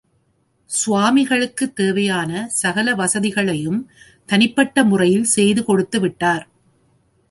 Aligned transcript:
சுவாமிகளுக்குத் 0.69 1.75
தேவையான 1.75 2.47
சகல 2.49 2.95
வசதிகளையும் 2.95 3.79
தனிப்பட்ட 4.25 4.83
முறையில் 4.83 5.31
செய்து 5.35 5.63
கொடுத்து 5.63 5.99
விட்டார். 5.99 6.47